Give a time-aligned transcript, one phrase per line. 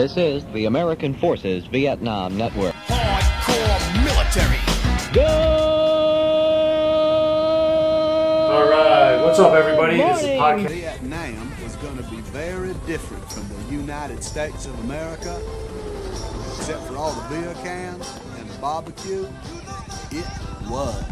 [0.00, 2.74] This is the American Forces Vietnam Network.
[2.86, 4.56] Hardcore military.
[5.12, 5.26] Go!
[8.50, 9.98] All right, what's up, everybody?
[9.98, 10.68] This is podcast.
[10.68, 15.38] Vietnam was going to be very different from the United States of America,
[16.56, 19.28] except for all the beer cans and the barbecue.
[20.10, 20.24] It
[20.70, 21.04] was.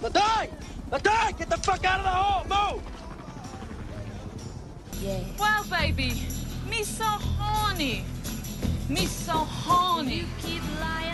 [0.00, 0.48] Ladai!
[0.92, 1.36] Ladai!
[1.36, 2.74] Get the fuck out of the hole!
[2.76, 3.01] Move!
[5.02, 6.12] Well, baby,
[6.70, 8.04] me so horny.
[8.88, 10.24] Me so horny.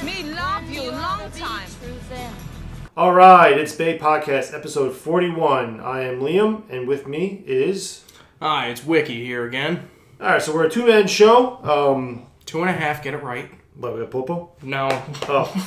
[0.04, 1.66] Me love you long time.
[2.98, 5.80] All right, it's BAE Podcast, episode 41.
[5.80, 8.04] I am Liam, and with me is.
[8.42, 9.88] Hi, it's Wiki here again.
[10.20, 11.56] All right, so we're a two man show.
[11.64, 13.50] Um, Two and a half, get it right.
[13.74, 14.50] what, we got Popo?
[14.62, 14.88] No,
[15.28, 15.50] Oh.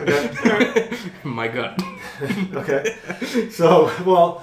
[0.00, 0.96] okay.
[1.22, 1.80] my gut.
[2.54, 2.96] okay.
[3.50, 4.42] So, well,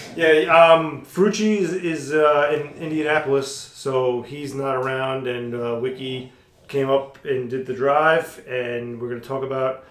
[0.16, 6.32] yeah, um, Frucci is, is uh, in Indianapolis, so he's not around, and uh, Wiki
[6.68, 9.84] came up and did the drive, and we're going to talk about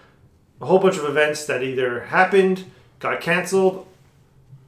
[0.60, 2.64] a whole bunch of events that either happened,
[2.98, 3.86] got canceled,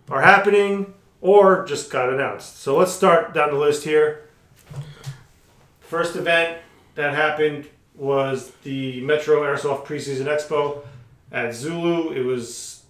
[0.09, 2.61] are happening, or just got announced.
[2.61, 4.29] So let's start down the list here.
[5.81, 6.59] First event
[6.95, 10.85] that happened was the Metro Airsoft Preseason Expo
[11.33, 12.13] at Zulu.
[12.13, 12.83] It was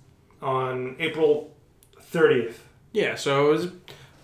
[0.42, 1.53] on April
[2.14, 2.56] 30th.
[2.92, 3.68] Yeah, so it was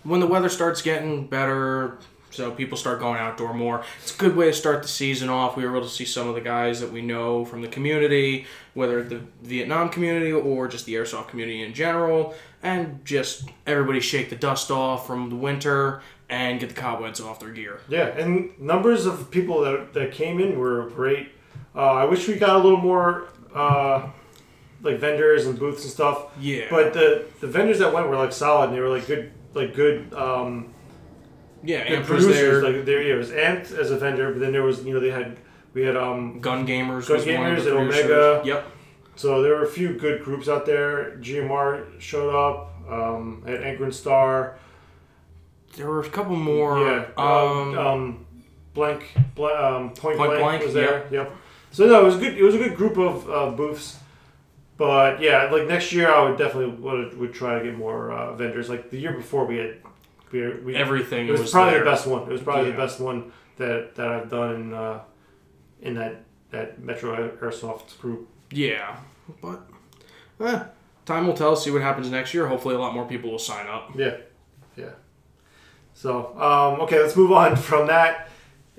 [0.03, 1.97] when the weather starts getting better,
[2.29, 3.83] so people start going outdoor more.
[4.01, 5.57] It's a good way to start the season off.
[5.57, 8.45] We were able to see some of the guys that we know from the community,
[8.73, 14.29] whether the Vietnam community or just the airsoft community in general, and just everybody shake
[14.29, 17.81] the dust off from the winter and get the cobwebs off their gear.
[17.89, 21.33] Yeah, and numbers of people that, that came in were great.
[21.75, 24.07] Uh, I wish we got a little more uh,
[24.83, 26.25] like vendors and booths and stuff.
[26.39, 26.65] Yeah.
[26.69, 28.67] But the the vendors that went were like solid.
[28.69, 30.73] And they were like good, like good, um,
[31.63, 32.61] Yeah, good Amp was producers.
[32.63, 34.93] there, Like there, yeah, it was Amped as a vendor, but then there was you
[34.93, 35.37] know they had
[35.73, 38.05] we had um Gun Gamers Gun was one of Gamers the and producers.
[38.11, 38.41] Omega.
[38.45, 38.67] Yep.
[39.15, 41.17] So there were a few good groups out there.
[41.21, 42.67] GMR showed up.
[42.89, 44.57] Um, at Anchor and Star.
[45.77, 46.77] There were a couple more.
[46.79, 47.05] Yeah.
[47.15, 48.25] Um, Um, um,
[48.73, 51.05] blank, bl- um, point, Point blank, Blank, was there.
[51.09, 51.31] Yep.
[51.71, 52.37] So no, it was good.
[52.37, 53.97] It was a good group of uh, booths.
[54.81, 58.33] But yeah, like next year, I would definitely would, would try to get more uh,
[58.33, 58.67] vendors.
[58.67, 59.75] Like the year before, we had
[60.31, 61.83] we, we everything It was, was, probably there.
[61.83, 62.23] the best one.
[62.23, 62.77] It was probably Yeah.
[62.77, 65.01] the best one that that I've done in uh,
[65.83, 68.27] in that that Metro Airsoft group.
[68.49, 68.95] Yeah,
[69.39, 69.61] but
[70.39, 70.63] eh,
[71.05, 71.55] time will tell.
[71.55, 72.47] See what happens next year.
[72.47, 73.91] Hopefully, a lot more people will sign up.
[73.95, 74.17] Yeah,
[74.75, 74.93] yeah.
[75.93, 78.29] So um, okay, let's move on from that,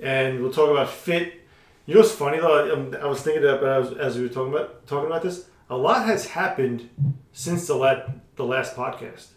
[0.01, 1.45] and we'll talk about fit.
[1.85, 2.73] You know what's funny though?
[2.73, 5.45] Um, I was thinking about as, as we were talking about talking about this.
[5.69, 6.89] A lot has happened
[7.31, 8.03] since the la-
[8.35, 9.27] the last podcast.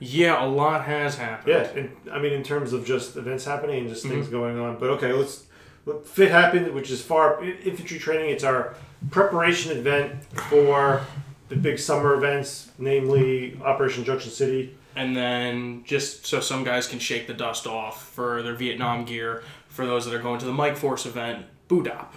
[0.00, 1.48] Yeah, a lot has happened.
[1.48, 4.14] Yeah, and, I mean in terms of just events happening and just mm-hmm.
[4.14, 4.78] things going on.
[4.78, 5.44] But okay, let's.
[5.86, 8.30] let- Fit happened, which is far infantry training.
[8.30, 8.74] It's our
[9.10, 11.02] preparation event for
[11.50, 14.74] the big summer events, namely Operation Junction City.
[14.96, 19.42] and then just so some guys can shake the dust off for their Vietnam gear.
[19.68, 22.14] For those that are going to the Mike Force event, Bu Dop.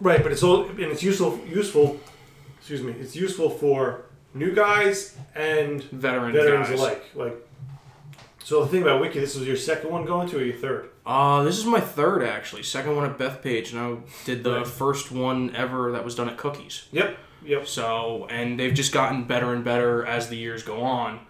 [0.00, 2.00] Right, but it's all and it's useful useful.
[2.66, 2.94] Excuse me.
[3.00, 6.80] It's useful for new guys and Veteran veterans guys.
[6.80, 7.04] alike.
[7.14, 7.36] Like,
[8.42, 10.90] so the thing about Wiki, this was your second one going to, or your third?
[11.06, 12.64] Uh, this is my third actually.
[12.64, 14.66] Second one at Bethpage, and I did the Right.
[14.66, 16.88] first one ever that was done at Cookies.
[16.90, 17.16] Yep.
[17.44, 17.68] Yep.
[17.68, 21.20] So, and they've just gotten better and better as the years go on.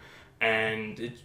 [0.40, 1.18] And it,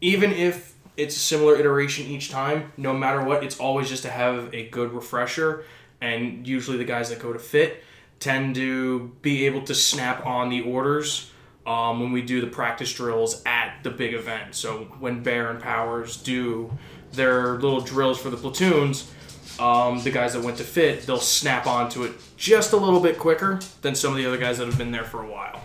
[0.00, 4.10] even if it's a similar iteration each time, no matter what, it's always just to
[4.10, 5.64] have a good refresher.
[6.00, 7.82] And usually the guys that go to fit
[8.20, 11.30] tend to be able to snap on the orders
[11.66, 14.54] um, when we do the practice drills at the big event.
[14.54, 16.70] So when Bear and Powers do
[17.12, 19.10] their little drills for the platoons,
[19.58, 23.18] um, the guys that went to fit, they'll snap onto it just a little bit
[23.18, 25.60] quicker than some of the other guys that have been there for a while.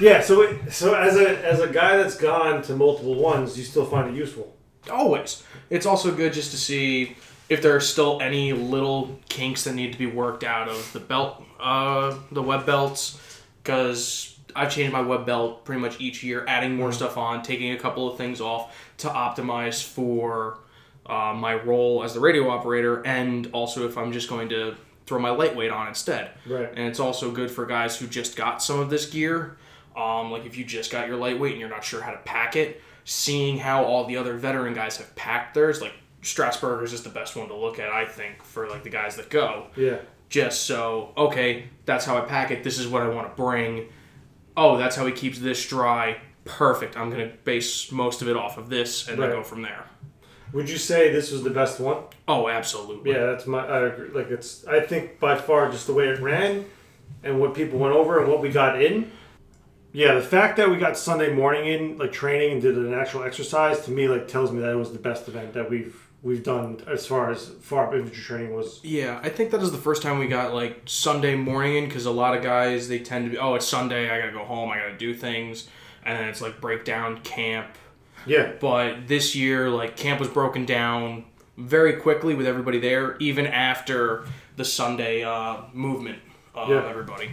[0.00, 0.20] Yeah.
[0.20, 3.86] So it, so as a as a guy that's gone to multiple ones, you still
[3.86, 4.54] find it useful.
[4.90, 5.42] Always.
[5.70, 7.16] It's also good just to see
[7.48, 11.00] if there are still any little kinks that need to be worked out of the
[11.00, 13.20] belt, uh, the web belts,
[13.62, 17.72] because I've changed my web belt pretty much each year, adding more stuff on, taking
[17.72, 20.58] a couple of things off to optimize for
[21.06, 24.76] uh, my role as the radio operator, and also if I'm just going to
[25.06, 26.32] throw my lightweight on instead.
[26.46, 26.68] Right.
[26.68, 29.56] And it's also good for guys who just got some of this gear.
[29.96, 32.56] Um, like if you just got your lightweight and you're not sure how to pack
[32.56, 35.92] it, seeing how all the other veteran guys have packed theirs, like
[36.22, 39.30] Strasburger's is the best one to look at, I think, for like the guys that
[39.30, 39.68] go.
[39.76, 39.98] Yeah.
[40.28, 42.64] Just so, okay, that's how I pack it.
[42.64, 43.86] This is what I want to bring.
[44.56, 46.18] Oh, that's how he keeps this dry.
[46.46, 46.96] perfect.
[46.96, 49.84] I'm gonna base most of it off of this and then go from there.
[50.52, 52.04] Would you say this was the best one?
[52.26, 53.12] Oh, absolutely.
[53.12, 53.66] Yeah, that's my.
[53.66, 54.08] I agree.
[54.10, 54.66] Like it's.
[54.66, 56.64] I think by far just the way it ran,
[57.22, 59.10] and what people went over and what we got in.
[59.92, 63.22] Yeah, the fact that we got Sunday morning in, like training and did an actual
[63.22, 66.42] exercise, to me, like tells me that it was the best event that we've we've
[66.42, 68.80] done as far as far infantry training was.
[68.82, 72.04] Yeah, I think that is the first time we got like Sunday morning in because
[72.06, 74.70] a lot of guys they tend to be oh it's Sunday I gotta go home
[74.70, 75.68] I gotta do things
[76.04, 77.68] and then it's like breakdown camp.
[78.26, 81.24] Yeah, But this year like camp was broken down
[81.56, 84.24] very quickly with everybody there even after
[84.56, 86.18] the Sunday uh, movement
[86.54, 86.88] of Yeah.
[86.88, 87.30] everybody.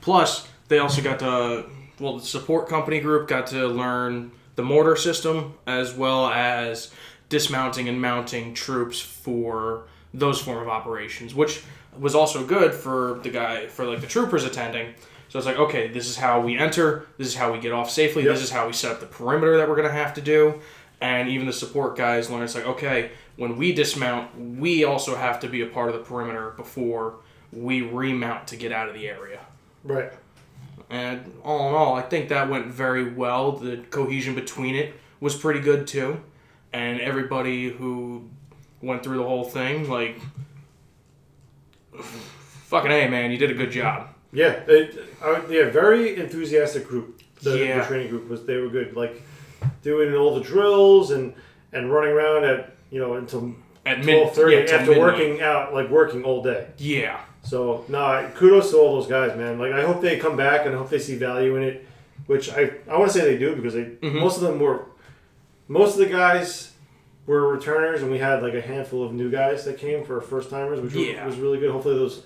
[0.00, 1.66] Plus they also got to
[2.00, 6.90] well the support company group got to learn the mortar system as well as
[7.36, 11.62] dismounting and mounting troops for those form of operations, which
[11.98, 14.92] was also good for the guy for like the troopers attending.
[15.30, 17.90] So it's like, okay, this is how we enter, this is how we get off
[17.90, 18.34] safely, Yep.
[18.34, 20.60] this is how we set up the perimeter that we're gonna have to do.
[21.00, 25.40] And even the support guys learn it's like, okay, when we dismount, we also have
[25.40, 27.14] to be a part of the perimeter before
[27.50, 29.40] we remount to get out of the area.
[29.84, 30.12] right.
[30.90, 33.52] And all in all, I think that went very well.
[33.52, 36.20] The cohesion between it was pretty good too.
[36.72, 38.28] And everybody who
[38.80, 40.18] went through the whole thing, like,
[42.00, 44.08] fucking A, man, you did a good job.
[44.32, 44.88] Yeah, they,
[45.22, 47.20] I, yeah, very enthusiastic group.
[47.42, 47.80] The, Yeah.
[47.80, 49.20] the training group was they were good, like
[49.82, 51.34] doing all the drills and
[51.72, 53.54] and running around at you know until
[53.84, 54.98] At mid- twelve thirty yeah, after midnight.
[55.00, 56.68] working out, like working all day.
[56.78, 57.20] Yeah.
[57.42, 59.58] So no, kudos to all those guys, man.
[59.58, 61.86] Like I hope they come back and I hope they see value in it,
[62.26, 64.20] which I I want to say they do because they Mm-hmm.
[64.20, 64.86] most of them were
[65.72, 66.72] most of the guys
[67.26, 70.50] were returners and we had like a handful of new guys that came for first
[70.50, 71.26] timers, which was- Yeah.
[71.26, 71.70] was really good.
[71.70, 72.22] Hopefully those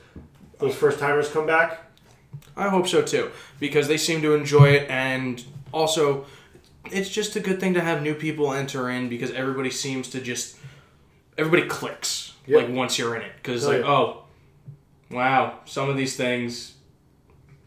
[0.58, 1.82] those first timers come back.
[2.56, 6.24] I hope so too, because they seem to enjoy it, and also,
[6.90, 10.20] it's just a good thing to have new people enter in because everybody seems to
[10.20, 10.56] just
[11.36, 12.58] everybody clicks Yeah.
[12.58, 13.90] like once you're in it because Oh, like yeah.
[13.90, 14.22] oh,
[15.10, 16.72] wow, some of these things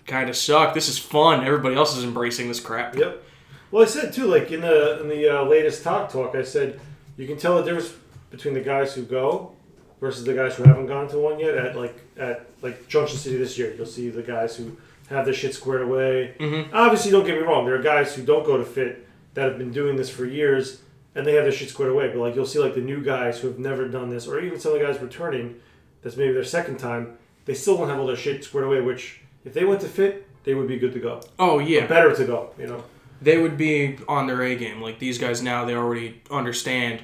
[0.08, 0.74] kind of suck.
[0.74, 1.46] This is fun.
[1.46, 2.96] Everybody else is embracing this crap.
[2.96, 3.24] Yep.
[3.72, 6.80] Well, I said too, like in the in the uh, latest talk talk, I said
[7.18, 7.94] you can tell the difference
[8.32, 9.52] between the guys who go
[10.00, 11.56] versus the guys who haven't gone to one yet.
[11.58, 14.78] At like at like Junction City this year, you'll see the guys who
[15.10, 16.36] have their shit squared away.
[16.40, 16.76] Mm-hmm.
[16.76, 17.66] Obviously, don't get me wrong.
[17.66, 20.82] There are guys who don't go to fit that have been doing this for years
[21.16, 22.08] and they have their shit squared away.
[22.08, 24.60] But like you'll see, like the new guys who have never done this, or even
[24.60, 25.60] some of the guys returning,
[26.02, 27.18] that's maybe their second time.
[27.46, 28.82] They still don't have all their shit squared away.
[28.82, 31.22] Which if they went to fit, they would be good to go.
[31.38, 32.84] Oh yeah, Better to go, you know.
[33.22, 34.82] They would be on their A game.
[34.82, 37.02] Like these guys now, they already understand.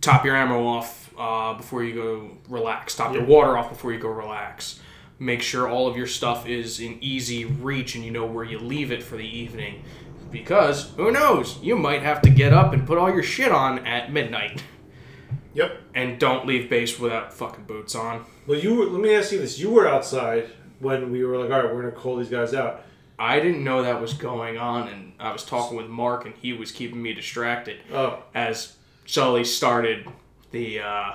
[0.00, 2.96] Top your ammo off uh, before you go relax.
[2.96, 4.80] Top your water off before you go relax.
[5.18, 8.58] Make sure all of your stuff is in easy reach and you know where you
[8.58, 9.82] leave it for the evening.
[10.30, 13.86] Because who knows, you might have to get up and put all your shit on
[13.86, 14.62] at midnight.
[15.52, 15.80] Yep.
[15.94, 18.24] And don't leave base without fucking boots on.
[18.46, 20.48] Well, you were, let me ask you this: You were outside
[20.78, 22.84] when we were like, "All right, we're gonna call these guys out."
[23.20, 26.54] I didn't know that was going on, and I was talking with Mark, and he
[26.54, 27.78] was keeping me distracted.
[27.92, 28.76] Oh, as
[29.06, 30.08] Sully started
[30.52, 31.12] the uh,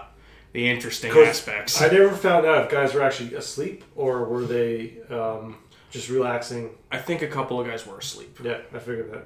[0.54, 1.82] the interesting 'Cause aspects.
[1.82, 5.58] I never found out if guys were actually asleep or were they um,
[5.90, 6.70] just relaxing.
[6.92, 8.40] I think a couple of guys were asleep.
[8.44, 9.26] Yeah, I figured that.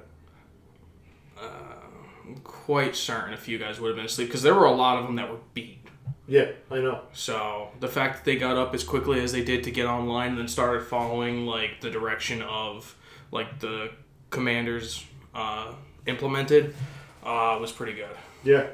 [2.26, 4.98] I'm quite certain a few guys would have been asleep because there were a lot
[4.98, 5.79] of them that were beat.
[6.30, 7.00] Yeah, I know.
[7.12, 10.30] So the fact that they got up as quickly as they did to get online
[10.30, 12.94] and then started following like the direction of
[13.32, 13.90] like the
[14.30, 15.72] commanders uh,
[16.06, 16.74] implemented
[17.24, 18.14] uh, was pretty good.
[18.44, 18.68] Yeah,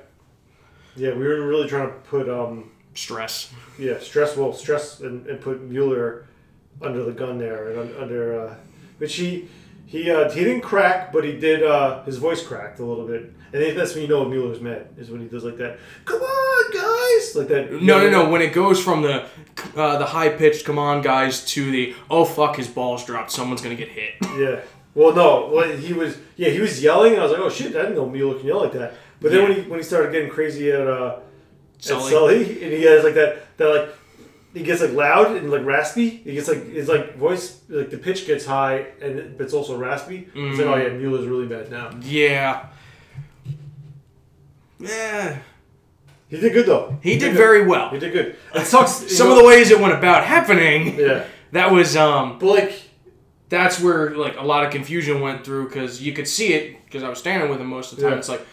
[0.96, 1.14] yeah.
[1.14, 3.52] We were really trying to put um, Stress.
[3.78, 6.26] yeah stress well stress and, and put Mueller
[6.80, 8.54] under the gun there and under uh,
[8.98, 9.48] which he
[9.86, 11.62] he uh, he didn't crack, but he did.
[11.62, 15.10] Uh, his voice cracked a little bit, and that's when you know Mueller's mad is
[15.10, 15.78] when he does like that.
[16.04, 16.82] Come on, guys,
[17.34, 17.72] like that.
[17.72, 18.28] No, no, no.
[18.30, 19.26] When it goes from the
[19.76, 23.62] uh, the high pitched "come on, guys" to the "oh fuck, his balls dropped, someone's
[23.62, 24.60] gonna get hit." Yeah.
[24.94, 25.50] Well, no.
[25.52, 26.16] Well, he was.
[26.36, 27.76] Yeah, he was yelling, and I was like, "Oh shit!
[27.76, 30.12] I didn't know Mueller can yell like that." But then when he when he started
[30.12, 31.18] getting crazy at uh,
[31.78, 32.04] Sully.
[32.04, 33.88] at Sully, and he has like that that like
[34.54, 36.08] he gets like loud and like raspy.
[36.08, 39.76] He gets like his like voice like the pitch gets high and but it's also
[39.76, 40.28] raspy.
[40.34, 41.90] It's like, oh yeah, Mueller's really bad now.
[42.02, 42.66] Yeah.
[44.78, 45.38] Yeah.
[46.28, 46.98] He did good though.
[47.02, 47.36] He did good.
[47.36, 47.90] very well.
[47.90, 48.36] He did good.
[48.54, 48.90] It sucks.
[49.16, 52.82] Some know- of the ways it went about happening, Yeah, that was um but like
[53.48, 57.02] that's where like a lot of confusion went through because you could see it because
[57.04, 58.12] I was standing with him most of the time.
[58.14, 58.18] Yeah.
[58.18, 58.44] It's like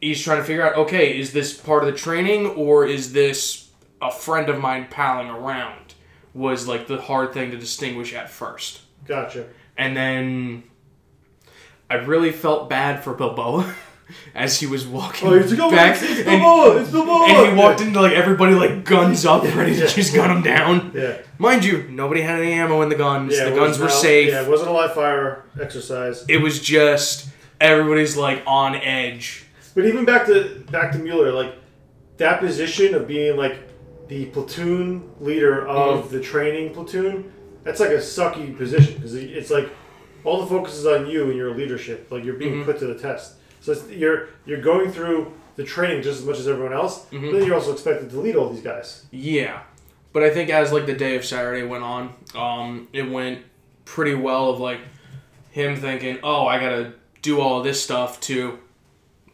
[0.00, 3.68] he's trying to figure out, okay, is this part of the training or is this
[4.00, 5.94] a friend of mine palling around?
[6.34, 8.80] Was like the hard thing to distinguish at first.
[9.06, 9.48] gotcha.
[9.76, 10.62] and then
[11.90, 13.74] I really felt bad for Balboa
[14.34, 17.26] as he was walking Oh, he's like, oh, back, it's, Balboa, it's Balboa.
[17.28, 17.86] and he walked yeah.
[17.88, 20.92] into like everybody like guns up, ready to just gun him down.
[20.94, 21.18] Yeah.
[21.38, 23.34] Mind you, nobody had any ammo in the guns.
[23.36, 24.28] Yeah, the guns were safe.
[24.28, 26.24] Yeah, it wasn't a live fire exercise.
[26.28, 27.28] It was just
[27.60, 29.44] everybody's like on edge.
[29.74, 31.54] But even back to back to Mueller, like
[32.18, 33.58] that position of being like
[34.08, 36.14] the platoon leader of Mm-hmm.
[36.16, 37.32] the training platoon,
[37.64, 39.70] that's like a sucky position because it's like
[40.24, 42.08] all the focus is on you and your leadership.
[42.10, 42.64] Like you're being Mm-hmm.
[42.64, 43.34] put to the test.
[43.62, 47.06] So it's, you're you're going through the training just as much as everyone else.
[47.06, 47.30] Mm-hmm.
[47.30, 49.06] But then you're also expected to lead all these guys.
[49.10, 49.62] Yeah,
[50.12, 53.44] but I think as like the day of Saturday went on, um, it went
[53.84, 54.50] pretty well.
[54.50, 54.80] Of like
[55.50, 56.92] him thinking, "Oh, I gotta
[57.22, 58.58] do all this stuff to."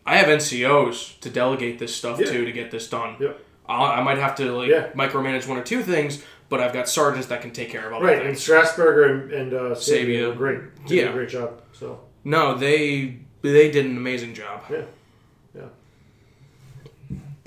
[0.06, 2.26] I have NCOs to delegate this stuff Yeah.
[2.26, 3.16] to to get this done.
[3.20, 3.40] Yep.
[3.68, 4.88] I'll, I might have to like Yeah.
[4.94, 8.02] micromanage one or two things, but I've got sergeants that can take care of all
[8.02, 8.34] Right, and.
[8.34, 10.30] Strasburger and, and uh, Sabia.
[10.32, 10.86] Sabia great.
[10.86, 11.10] Did Yeah.
[11.10, 11.60] a great job.
[11.72, 14.62] So No, they they did an amazing job.
[14.70, 14.82] yeah,
[15.54, 15.62] yeah.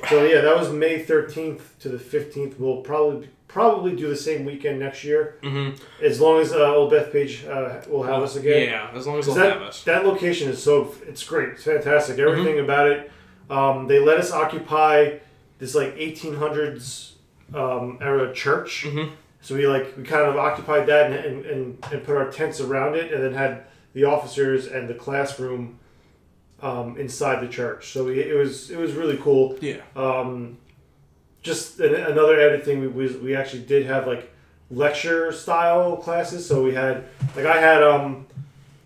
[0.09, 2.59] So yeah, that was May thirteenth to the fifteenth.
[2.59, 5.77] We'll probably probably do the same weekend next year, Mhm.
[6.01, 8.69] as long as uh, Old Bethpage uh, will have us again.
[8.69, 9.83] Yeah, as long as they'll that, have us.
[9.83, 11.49] that location is so it's great.
[11.49, 12.17] It's fantastic.
[12.17, 12.29] Mm-hmm.
[12.29, 13.11] Everything about it.
[13.49, 15.17] Um, they let us occupy
[15.59, 17.11] this like 1800s
[17.53, 18.85] um, era church.
[18.87, 19.11] Mhm.
[19.41, 22.59] So we like we kind of occupied that and, and, and, and put our tents
[22.61, 25.77] around it, and then had the officers and the classroom
[26.61, 27.91] um, inside the church.
[27.91, 29.57] So we, it was it was really cool.
[29.61, 29.77] Yeah.
[29.95, 30.57] Um,
[31.41, 34.31] just an, another added thing we was we actually did have like
[34.69, 36.47] lecture style classes.
[36.47, 38.27] So we had like I had um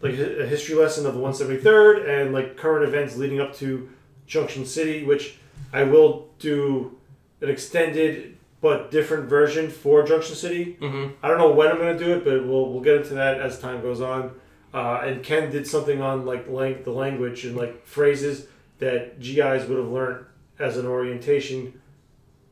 [0.01, 3.89] like a history lesson of the 173rd and like current events leading up to
[4.27, 5.37] Junction City, which
[5.73, 6.97] I will do
[7.41, 10.77] an extended but different version for Junction City.
[10.81, 11.13] Mhm.
[11.21, 13.59] I don't know when I'm gonna do it, but we'll we'll get into that as
[13.59, 14.31] time goes on.
[14.75, 18.47] Uh, and Ken did something on like lang- the language and like phrases
[18.79, 20.25] that GIs would have learned
[20.59, 21.79] as an orientation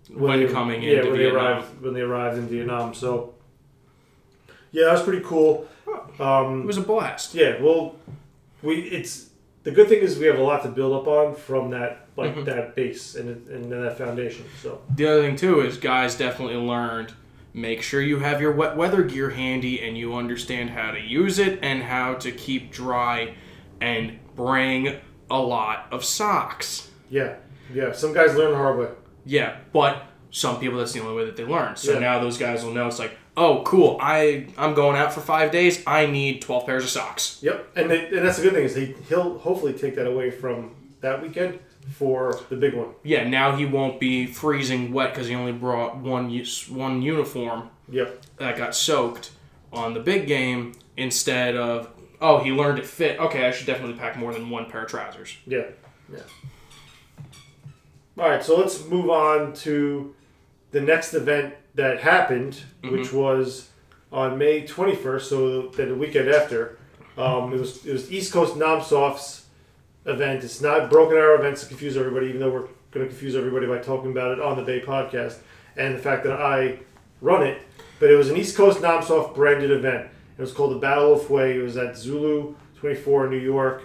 [0.10, 1.34] When they- coming yeah, into when Vietnam.
[1.34, 2.94] they arrived when they arrived in Vietnam.
[2.94, 3.34] So
[4.72, 5.68] yeah, that was pretty cool.
[6.20, 7.36] Um, It was a blast.
[7.36, 7.96] yeah, well,
[8.62, 9.30] we it's
[9.64, 12.36] the good thing is we have a lot to build up on from that like
[12.36, 12.46] Mhm.
[12.46, 14.46] that base and and that foundation.
[14.62, 17.14] So The other thing too is guys definitely learned
[17.54, 21.38] make sure you have your wet weather gear handy and you understand how to use
[21.40, 23.36] it and how to keep dry
[23.80, 24.96] and bring
[25.30, 26.90] a lot of socks.
[27.10, 27.36] yeah,
[27.74, 28.88] yeah, some guys learn the hard way.
[29.26, 31.76] Yeah, but some people that's the only way that they learn.
[31.76, 32.00] So Yeah.
[32.00, 33.98] now those guys will know it's like, oh, cool.
[34.02, 35.82] I I'm going out for five days.
[35.88, 37.40] I need twelve pairs of socks.
[37.42, 40.30] Yep, and, they, and that's the good thing is he he'll hopefully take that away
[40.32, 41.60] from that weekend
[41.92, 42.90] for the big one.
[43.04, 47.70] Yeah, now he won't be freezing wet because he only brought one use one uniform
[47.90, 49.32] Yep, that got soaked
[49.72, 53.20] on the big game instead of oh he learned it fit.
[53.20, 55.38] Okay, I should definitely pack more than one pair of trousers.
[55.46, 55.66] yeah,
[56.12, 56.20] yeah.
[58.18, 60.14] All right, so let's move on to
[60.72, 63.70] the next event that happened, which was
[64.12, 66.78] on May 21st, so then the weekend after.
[67.18, 69.43] Um, it was it was East Coast Nomsoft's
[70.06, 70.44] event.
[70.44, 73.68] It's not Broken Arrow events to confuse everybody, even though we're going to confuse everybody
[73.68, 75.38] by talking about it on the BAE podcast
[75.76, 76.80] and the fact that I
[77.22, 77.62] run it.
[78.00, 80.10] But it was an East Coast Nomsoft branded event.
[80.38, 81.38] It was called the Battle of Hue.
[81.38, 83.84] It was at Zulu 24 in New York.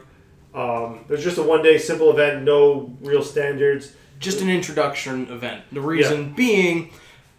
[0.54, 3.92] Um, it was just a one day simple event, no real standards.
[4.18, 5.62] Just an introduction event.
[5.70, 6.90] The reason being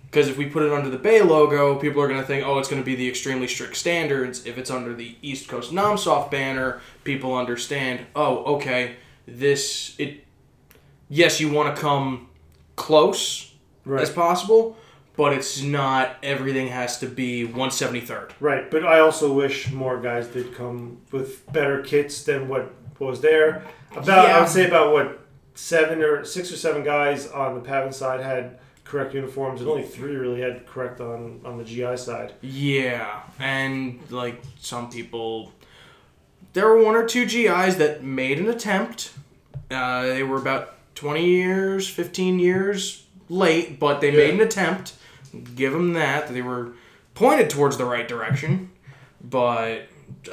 [0.09, 2.57] because if we put it under the BAE logo, people are going to think, oh,
[2.59, 4.45] it's going to be the extremely strict standards.
[4.45, 8.95] If it's under the East Coast Nomsoft banner, people understand, oh, okay,
[9.27, 10.25] this it.
[11.09, 12.29] Yes, you want to come
[12.75, 13.53] close
[13.85, 14.01] Right.
[14.01, 14.77] as possible,
[15.15, 18.31] but it's not everything has to be 173rd.
[18.39, 23.21] Right, but I also wish more guys did come with better kits than what was
[23.21, 23.63] there.
[23.95, 25.25] About I would say about what
[25.55, 28.59] seven or six or seven guys on the PAVN side had
[28.89, 32.34] correct uniforms, and only three really had correct on on the GI side.
[32.41, 35.53] Yeah, and like some people,
[36.53, 39.13] there were one or two GIs that made an attempt.
[39.69, 44.96] Uh, they were about 20 years, 15 years late, but they made an attempt.
[45.55, 46.34] Give them that.
[46.34, 46.74] They were
[47.13, 48.72] pointed towards the right direction.
[49.24, 49.84] But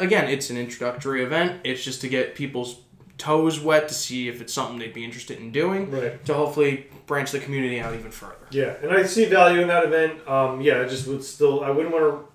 [0.01, 1.61] again, it's an introductory event.
[1.65, 2.81] It's just to get people's
[3.19, 5.91] toes wet to see if it's something they'd be interested in doing.
[5.91, 6.25] Right.
[6.25, 8.47] To hopefully branch the community out even further.
[8.51, 10.27] Yeah, and I see value in that event.
[10.29, 12.29] Um, yeah, I just would still I wouldn't want to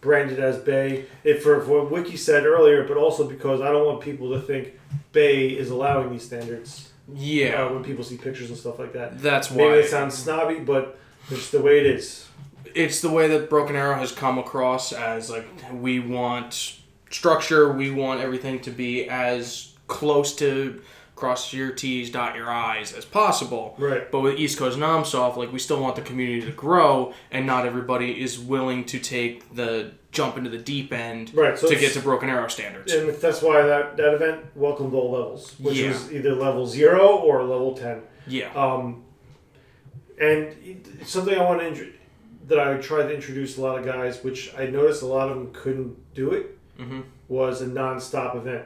[0.00, 3.70] brand it as BAE if for, for what Wiki said earlier, but also because I
[3.70, 4.78] don't want people to think
[5.12, 6.90] BAE is allowing these standards.
[7.12, 9.20] Yeah, uh, when people see pictures and stuff like that.
[9.20, 9.68] that's why.
[9.68, 12.26] Maybe it sounds snobby, but it's just the way it is.
[12.74, 16.78] it's the way that Broken Arrow has come across as like we want
[17.10, 20.82] structure, we want everything to be as close to
[21.16, 23.76] cross your T's, dot your I's as possible.
[23.78, 24.10] Right.
[24.10, 27.66] But with East Coast Nomsoft, like we still want the community to grow, and not
[27.66, 31.92] everybody is willing to take the jump into the deep end Right, so to get
[31.94, 32.92] to Broken Arrow standards.
[32.92, 35.88] And that's why that, that event welcomed all levels, which Yeah.
[35.88, 38.02] was either level zero or level ten.
[38.26, 38.52] yeah.
[38.54, 39.04] Um,
[40.20, 40.54] and
[41.04, 41.86] something I want to intro-
[42.46, 45.36] that I tried to introduce a lot of guys, which I noticed a lot of
[45.36, 46.58] them couldn't do it,
[47.28, 48.64] was a non-stop event.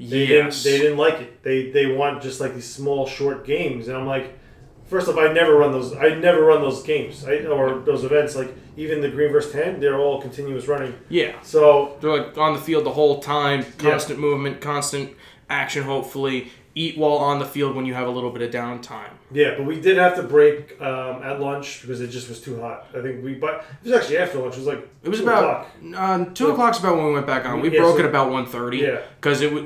[0.00, 0.62] They yes.
[0.62, 0.64] didn't.
[0.78, 1.42] They didn't like it.
[1.42, 4.38] They they want just like these small short games, and I'm like,
[4.86, 5.94] first off, I never run those.
[5.96, 8.36] I never run those games I, or those events.
[8.36, 10.94] Like even the green versus ten, they're all continuous running.
[11.08, 11.40] yeah.
[11.42, 15.14] So They're like on the field the whole time, constant movement, constant
[15.50, 15.82] action.
[15.82, 19.10] Hopefully, eat while on the field when you have a little bit of downtime.
[19.32, 22.60] yeah, but we did have to break um, at lunch because it just was too
[22.60, 22.86] hot.
[22.96, 24.54] I think we but it was actually after lunch.
[24.54, 26.00] It was like It was 2 about o'clock.
[26.00, 27.60] um, two o'clock's about when we went back on.
[27.60, 28.98] We Yeah, broke so- at about 1.30 Yeah.
[29.20, 29.64] because it was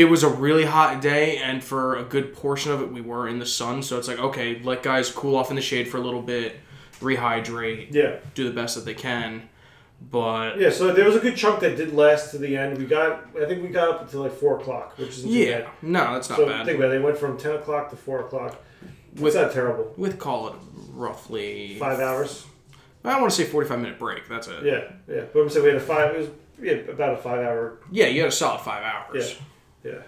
[0.00, 3.26] it was a really hot day, and for a good portion of it, we were
[3.28, 3.82] in the sun.
[3.82, 6.56] So it's like okay, let guys cool off in the shade for a little bit,
[7.00, 8.16] rehydrate, Yeah.
[8.34, 9.48] do the best that they can.
[10.10, 12.78] But Yeah, so there was a good chunk that did last to the end.
[12.78, 15.68] We got, I think we got up until like four o'clock, which isn't yeah, bad.
[15.82, 16.64] no, that's not So bad.
[16.66, 16.98] think about it.
[16.98, 18.56] They went from ten o'clock to four o'clock.
[19.16, 19.92] With- It's not terrible.
[19.96, 20.54] With call it
[20.92, 22.46] roughly Five hours.
[23.04, 24.28] I want to say forty-five minute break.
[24.28, 24.62] That's it.
[24.64, 25.22] Yeah, yeah.
[25.32, 26.14] But I'm saying we had a five.
[26.14, 26.28] It was
[26.60, 27.78] yeah, about a five hour.
[27.90, 29.30] Yeah, you had a solid five hours.
[29.30, 29.44] Yeah,
[29.84, 30.02] yeah.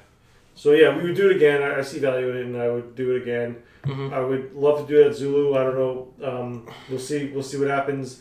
[0.55, 1.63] So yeah, we would do it again.
[1.63, 3.57] I, I see value in it, and I would do it again.
[3.85, 4.13] Mm-hmm.
[4.13, 5.57] I would love to do it at Zulu.
[5.57, 6.09] I don't know.
[6.23, 7.29] Um, we'll see.
[7.33, 8.21] We'll see what happens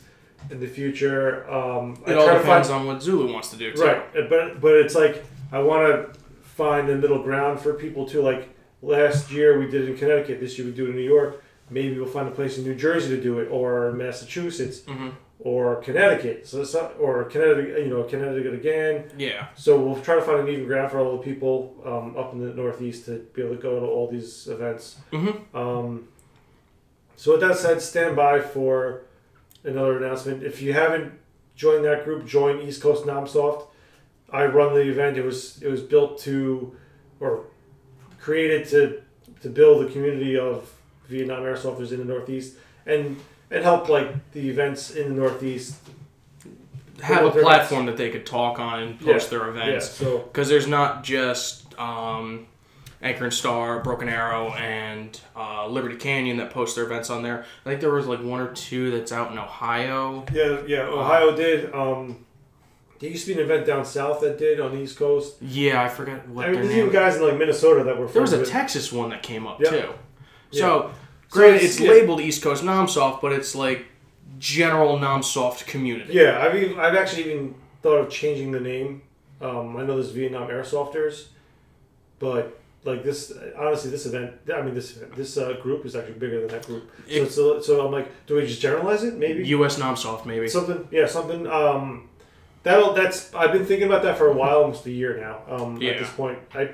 [0.50, 1.50] in the future.
[1.51, 3.82] Um, I It all depends find- on what Zulu wants to do too.
[3.84, 8.06] Right, uh, but but it's like I want to find the middle ground for people
[8.08, 8.22] too.
[8.22, 8.48] Like
[8.82, 10.39] last year we did it in Connecticut.
[10.39, 11.44] This year we do it in New York.
[11.70, 15.12] Maybe we'll find a place in New Jersey to do it, or Massachusetts, Mhm.
[15.41, 16.46] Or Connecticut.
[16.48, 19.10] So it's not, or Connecticut, you know, Connecticut again.
[19.17, 19.48] Yeah.
[19.55, 22.39] So we'll try to find an even ground for all the people um, up in
[22.46, 24.98] the Northeast to be able to go to all these events.
[25.12, 25.55] Mhm.
[25.55, 26.10] Um,
[27.16, 29.03] so with that said, stand by for
[29.63, 30.44] another announcement.
[30.44, 31.13] If you haven't
[31.55, 33.68] joined that group, join East Coast Nomsoft.
[34.31, 35.18] I run the event.
[35.18, 36.75] It was it was built to,
[37.20, 37.46] or
[38.20, 39.01] created to,
[39.42, 40.72] to build a community of
[41.07, 43.18] Vietnam airsofters in the Northeast and
[43.51, 45.75] and helped like the events in the Northeast.
[47.01, 49.57] Have a platform that they could talk on and post their events.
[49.57, 49.90] Yeah, events.
[49.92, 52.46] so Because there's not just um,
[53.01, 57.46] Anchor and Star, Broken Arrow, and uh, Liberty Canyon that post their events on there.
[57.66, 60.25] I think there was like one or two that's out in Ohio.
[60.33, 60.81] Yeah, yeah.
[60.81, 61.74] Ohio did.
[61.74, 62.25] Um,
[63.00, 65.38] there used to be an event down south that did on the East Coast.
[65.42, 68.07] Yeah, I forget what I mean, there's even guys in like Minnesota that were.
[68.07, 69.70] There was a with- Texas one that came up Yeah.
[69.70, 69.94] too.
[70.51, 70.92] So,
[71.29, 71.89] So it's- yeah.
[71.92, 73.85] labeled East Coast Nomsoft, but it's like
[74.39, 76.13] general Nomsoft community.
[76.13, 79.01] Yeah, I've even, I've actually even thought of changing the name.
[79.42, 81.27] Um, I know there's Vietnam Airsofters,
[82.20, 84.33] but like this, honestly, this event.
[84.53, 86.89] I mean, this this uh, group is actually bigger than that group.
[87.07, 89.15] So, It- it's a, so I'm like, do we just generalize it?
[89.15, 89.77] Maybe U.S.
[89.79, 90.48] Nomsoft, maybe.
[90.48, 90.87] something.
[90.92, 91.46] Yeah, something.
[91.48, 92.09] Um,
[92.63, 92.94] that'll.
[92.94, 93.33] That's.
[93.33, 95.42] I've been thinking about that for a while, almost a year now.
[95.53, 95.92] Um, Yeah.
[95.92, 96.70] At this point, I.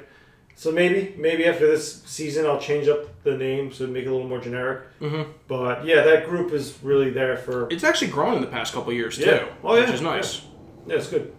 [0.58, 4.12] So maybe, maybe after this season, I'll change up the name so make it a
[4.12, 4.84] little more generic.
[5.02, 5.26] Mhm.
[5.48, 7.68] But yeah, that group is really there for.
[7.70, 10.42] It's actually grown in the past couple years too, Oh, yeah, which is nice.
[10.88, 11.34] Yeah, it's good.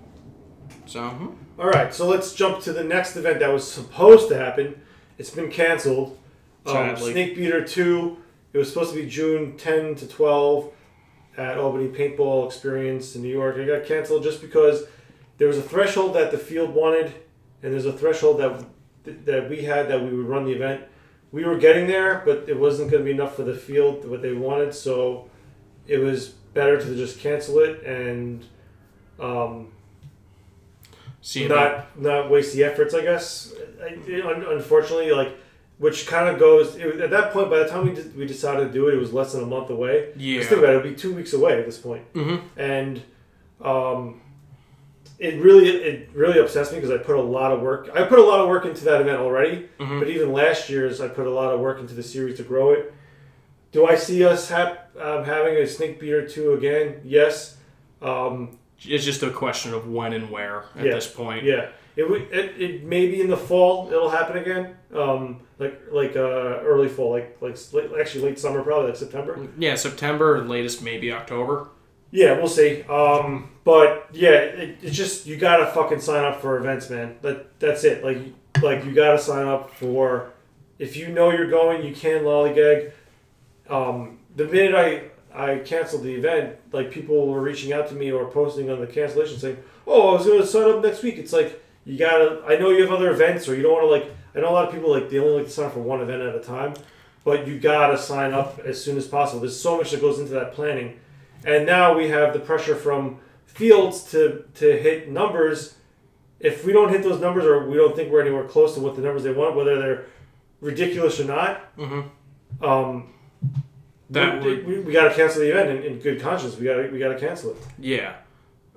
[0.84, 1.28] So, hmm.
[1.58, 4.80] All right, so let's jump to the next event that was supposed to happen.
[5.18, 6.18] It's been canceled.
[6.66, 8.16] Um, Snake Beater 2.
[8.52, 10.70] It was supposed to be June 10 to 12
[11.38, 13.56] at Albany Paintball Experience in New York.
[13.56, 14.84] It got canceled just because
[15.38, 17.12] there was a threshold that the field wanted,
[17.62, 18.64] and there's a threshold that
[19.24, 20.82] that we had that we would run the event.
[21.32, 24.22] We were getting there, but it wasn't going to be enough for the field what
[24.22, 25.28] they wanted, so
[25.86, 28.44] it was better to just cancel it and
[29.20, 29.68] um,
[31.20, 32.94] see not not waste the efforts.
[32.94, 33.52] I guess.
[33.82, 33.88] I,
[34.22, 35.36] un- unfortunately, like
[35.78, 37.50] which kind of goes it, at that point.
[37.50, 39.46] By the time we did, we decided to do it, it was less than a
[39.46, 40.12] month away.
[40.16, 40.40] Yeah.
[40.42, 42.10] Think about it; it'd be two weeks away at this point.
[42.14, 42.40] Mhm.
[42.56, 43.02] And
[43.60, 44.20] um,
[45.18, 47.88] it really it really upsets me because I put a lot of work.
[47.94, 49.68] I put a lot of work into that event already.
[49.80, 49.98] Mhm.
[50.00, 52.72] But even last year's, I put a lot of work into the series to grow
[52.72, 52.92] it.
[53.72, 57.00] Do I see us hap- um, having a Snake Beater two again?
[57.04, 57.56] Yes.
[58.02, 60.94] Um, It's just a question of when and where at Yeah.
[60.94, 61.44] this point.
[61.44, 62.22] Yeah, it would.
[62.30, 63.88] It, it may be in the fall.
[63.90, 64.76] It'll happen again.
[64.94, 69.38] Um, like like uh, early fall, like like late, actually late summer, probably like September.
[69.58, 71.68] Yeah, September, latest maybe October.
[72.10, 72.82] Yeah, we'll see.
[72.84, 77.16] Um, but yeah, it, it's just you gotta fucking sign up for events, man.
[77.22, 78.04] That that's it.
[78.04, 78.18] Like
[78.62, 80.32] like you gotta sign up for.
[80.78, 82.92] If you know you're going, you can lollygag.
[83.68, 88.10] Um, the minute I I canceled the event, like people were reaching out to me
[88.10, 91.32] or posting on the cancellation saying, "Oh, I was to sign up next week." It's
[91.32, 92.42] like you gotta.
[92.46, 94.16] I know you have other events, or you don't want to like.
[94.34, 96.00] I know a lot of people like they only like to sign up for one
[96.00, 96.74] event at a time,
[97.24, 99.40] but you gotta sign up as soon as possible.
[99.40, 101.00] There's so much that goes into that planning,
[101.46, 105.74] and now we have the pressure from fields to to hit numbers.
[106.40, 108.94] If we don't hit those numbers, or we don't think we're anywhere close to what
[108.96, 110.04] the numbers they want, whether they're
[110.60, 112.64] ridiculous or not, Mm-hmm.
[112.64, 113.14] um,
[114.10, 116.56] That we, would- we, we got to cancel the event in, in good conscience.
[116.58, 117.56] We got to we got to cancel it.
[117.78, 118.16] Yeah.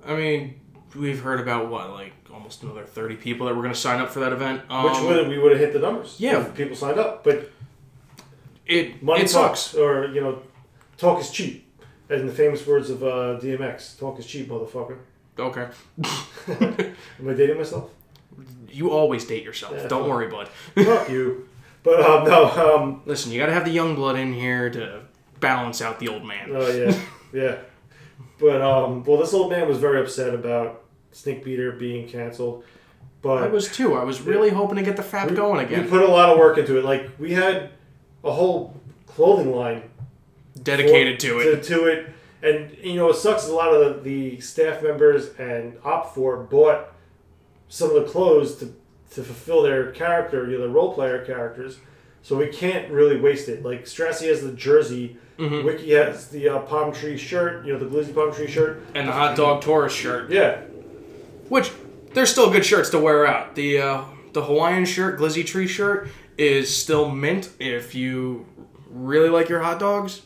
[0.06, 0.58] I mean,
[0.96, 4.08] we've heard about what, like almost another 30 people that were going to sign up
[4.10, 4.62] for that event.
[4.70, 6.16] Um, Which would we would have hit the numbers.
[6.18, 6.40] yeah.
[6.40, 7.22] if people signed up.
[7.24, 7.50] But
[8.66, 9.64] it, money it sucks.
[9.72, 10.40] talks, or you know,
[10.96, 11.66] talk is cheap.
[12.10, 14.98] In the famous words of uh, DMX, talk is cheap, motherfucker.
[15.38, 15.68] Okay.
[16.48, 17.90] Am I dating myself?
[18.68, 19.74] You always date yourself.
[19.76, 19.88] Yeah.
[19.88, 20.48] Don't worry, bud.
[20.74, 21.48] Fuck you.
[21.82, 25.02] But um, no, um, Listen, you got to have the young blood in here to
[25.40, 26.50] balance out the old man.
[26.52, 26.98] oh yeah,
[27.32, 27.56] yeah.
[28.38, 32.64] But um, well, this old man was very upset about Snake Beater being canceled.
[33.22, 33.94] But I was too.
[33.94, 35.84] I was really hoping to get the fap going again.
[35.84, 36.84] we put a lot of work into it.
[36.84, 37.70] Like we had
[38.24, 38.74] a whole
[39.06, 39.89] clothing line
[40.62, 41.62] Dedicated to it.
[41.62, 42.08] To, to it,
[42.42, 43.48] and you know, it sucks.
[43.48, 46.92] A lot of the, the staff members and OPFOR bought
[47.68, 48.74] some of the clothes to
[49.12, 51.78] to fulfill their character, you know, the role player characters.
[52.22, 53.64] So we can't really waste it.
[53.64, 55.66] Like Strassi has the jersey, Mm-hmm.
[55.66, 58.82] Wiki has the uh, palm tree shirt, you know, the glizzy palm tree shirt.
[58.94, 60.30] And the hot dog Taurus shirt.
[60.30, 60.60] Yeah,
[61.48, 61.72] Which,
[62.12, 63.54] they're still good shirts to wear out.
[63.54, 67.48] The, uh, the Hawaiian shirt, Glizzy Tree shirt, is still mint.
[67.58, 68.46] If you
[68.90, 70.20] really like your hot dogs,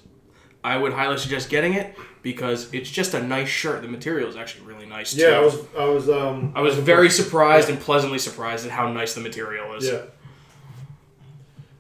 [0.64, 3.83] I would highly suggest getting it because it's just a nice shirt.
[3.83, 5.20] The material is actually really nice too.
[5.20, 5.37] yeah.
[5.37, 9.14] I was, I was, um, I was very surprised and pleasantly surprised at how nice
[9.14, 9.85] the material is.
[9.87, 10.03] Yeah.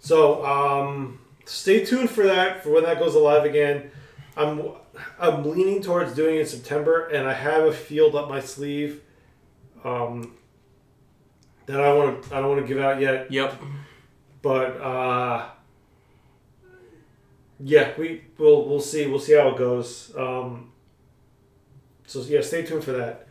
[0.00, 3.90] So um, stay tuned for that for when that goes live again.
[4.36, 4.68] I'm
[5.18, 9.00] I'm leaning towards doing it in September, and I have a field up my sleeve
[9.82, 10.34] um,
[11.66, 13.54] that I want to I don't want to give out yet, Yep.
[14.42, 15.46] but uh,
[17.60, 20.12] yeah, we we'll we'll see we'll see how it goes.
[20.16, 20.72] Um,
[22.06, 23.26] so yeah, stay tuned for that,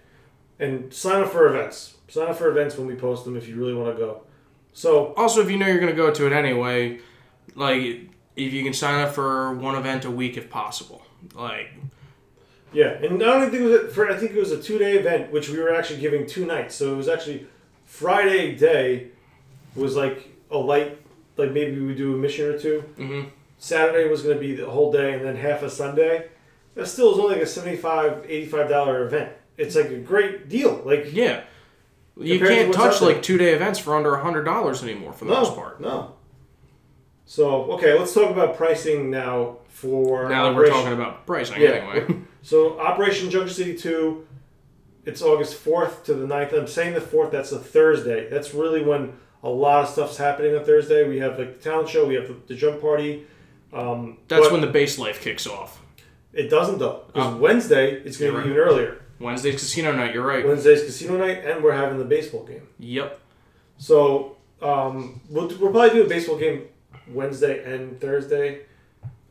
[0.59, 1.95] and sign up for events.
[2.07, 4.21] Sign up for events when we post them if you really want to go.
[4.73, 6.99] So Also, if you know you're going to go to it anyway,
[7.55, 7.81] like,
[8.35, 11.03] if you can sign up for one event a week if possible.
[11.35, 11.71] Like,
[12.71, 14.09] Yeah, and I don't think it was a, for.
[14.11, 16.75] I think it was a two day event, which we were actually giving two nights.
[16.75, 17.47] So it was actually
[17.85, 19.09] Friday day
[19.75, 20.99] was like a light,
[21.37, 23.25] like maybe we do a mission or 2 Mhm.
[23.63, 26.27] Saturday was going to be the whole day, and then half a Sunday.
[26.75, 29.31] That still is only like a 75 85 dollar event.
[29.57, 30.81] It's like a great deal.
[30.83, 31.43] Like yeah.
[32.19, 35.23] You can't what's touch like two day events for under a hundred dollars anymore for
[35.23, 35.79] the no, most part.
[35.79, 36.13] no.
[37.25, 41.69] So okay, let's talk about pricing now for Now that we're talking about pricing, Yeah.
[41.69, 42.19] anyway.
[42.41, 44.27] So Operation Junction City 2,
[45.05, 46.51] it's August 4th to the 9th.
[46.51, 48.29] I'm saying the 4th, that's a Thursday.
[48.29, 51.07] That's really when a lot of stuff's happening on Thursday.
[51.07, 53.25] We have like the talent show, we have the, the jump party.
[53.73, 55.81] Um, That's when the base life kicks off.
[56.31, 57.03] It doesn't though.
[57.07, 57.37] Because Oh.
[57.37, 58.49] Wednesday, it's going to be right.
[58.51, 59.01] even earlier.
[59.19, 60.13] Wednesday's casino night.
[60.13, 60.45] You're right.
[60.45, 62.67] Wednesday's casino night, and we're having the baseball game.
[62.79, 63.19] Yep.
[63.77, 66.63] So um, we'll, we'll probably do a baseball game
[67.07, 68.61] Wednesday and Thursday.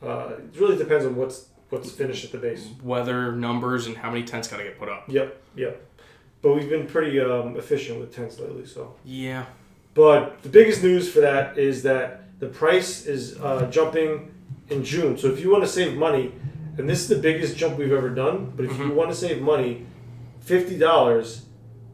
[0.02, 2.68] Uh, it really depends on what's what's finished at the base.
[2.83, 5.05] Weather, numbers, and how many tents got to get put up.
[5.09, 5.87] Yep, yep.
[6.42, 8.94] But we've been pretty um, efficient with tents lately, so.
[9.05, 9.46] Yeah.
[9.94, 14.35] But the biggest news for that is that the price is uh, jumping
[14.68, 15.16] in June.
[15.16, 16.33] So if you want to save money,
[16.76, 19.40] and this is the biggest jump we've ever done, but if you want to save
[19.40, 19.87] money,
[20.40, 21.44] fifty dollars,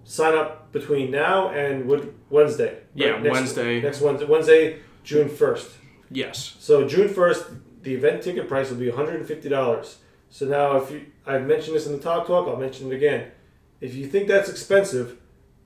[0.04, 2.78] sign up between now and Wed- Wednesday.
[2.94, 3.82] Yeah, next, Wednesday.
[3.82, 5.70] Next Wednesday, Wednesday, June first.
[6.10, 6.56] Yes.
[6.58, 7.44] So June first,
[7.82, 9.98] the event ticket price will be one hundred and fifty dollars.
[10.30, 13.32] So now, if you, I've mentioned this in the talk talk, I'll mention it again.
[13.82, 15.18] If you think that's expensive,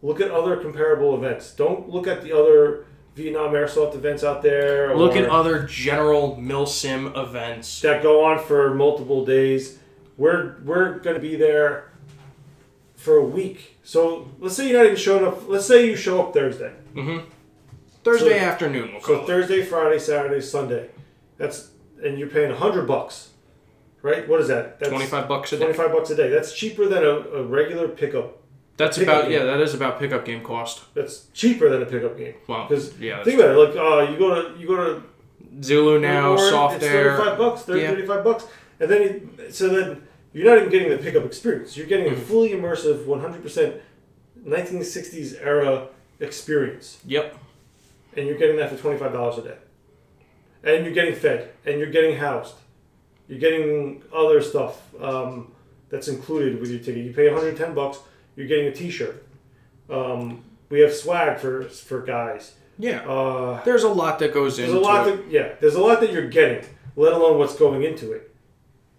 [0.02, 1.52] look at other comparable events.
[1.54, 4.96] Don't look at the other Vietnam airsoft events out there.
[4.96, 7.80] Look at other general milsim events.
[7.82, 9.78] that go on for multiple days.
[10.16, 11.90] We're we're gonna be there
[12.96, 13.78] for a week.
[13.82, 15.48] So let's say you're not even showing up.
[15.48, 16.72] Let's say you show up Thursday.
[16.94, 17.26] Mm-hmm.
[18.04, 19.26] Thursday So- afternoon, we'll So.
[19.26, 20.88] Thursday, Friday, Saturday, Sunday.
[21.38, 21.70] That's
[22.02, 23.30] and you're paying a hundred bucks,
[24.02, 24.28] right?
[24.28, 24.78] What is that?
[24.80, 25.64] That's 25 bucks a day.
[25.64, 26.28] Twenty-five bucks a day.
[26.30, 28.38] That's cheaper than a, a regular pickup.
[28.82, 30.82] That's about, yeah, that is about pickup game cost.
[30.94, 32.34] That's cheaper than a pickup game.
[32.48, 32.66] Wow.
[32.68, 33.58] Because Yeah, think about it.
[33.58, 35.02] Like, uh, you go to you go to
[35.62, 37.16] Zulu now, soft it's air.
[37.16, 37.62] Thirty-five bucks.
[37.62, 37.88] 30, Yeah.
[37.90, 38.46] 35 bucks,
[38.80, 41.76] and then you, so then you're not even getting the pickup experience.
[41.76, 42.22] You're getting a Mm-hmm.
[42.22, 43.76] fully immersive, 100 percent
[44.46, 45.88] 1960s era
[46.20, 47.36] experience, Yep.
[48.16, 49.56] and you're getting that for twenty-five dollars a day,
[50.64, 52.54] and you're getting fed, and you're getting housed.
[53.28, 55.52] You're getting other stuff um,
[55.90, 57.04] that's included with your ticket.
[57.04, 57.98] You pay 110 bucks.
[58.36, 59.24] You're getting a T-shirt.
[59.90, 62.54] Um, we have swag for for guys.
[62.78, 63.00] Yeah.
[63.00, 65.16] Uh, There's a lot that goes there's into a lot it.
[65.16, 65.52] that yeah.
[65.60, 66.64] There's a lot that you're getting,
[66.96, 68.34] let alone what's going into it.